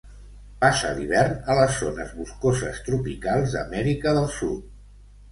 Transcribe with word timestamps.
Passa 0.61 0.93
l'hivern 0.99 1.35
a 1.53 1.57
les 1.59 1.75
zones 1.81 2.15
boscoses 2.21 2.79
tropicals 2.87 3.53
d'Amèrica 3.57 4.15
del 4.19 4.27
Sud. 4.37 4.65